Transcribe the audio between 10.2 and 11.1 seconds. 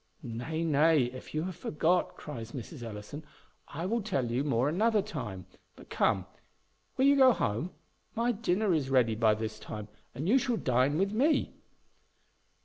you shall dine